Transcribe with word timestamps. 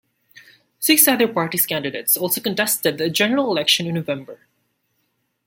Six 0.79 1.07
other 1.07 1.27
parties' 1.27 1.67
candidates 1.67 2.17
also 2.17 2.41
contested 2.41 2.97
the 2.97 3.07
general 3.07 3.51
election 3.51 3.85
in 3.85 3.93
November. 3.93 4.47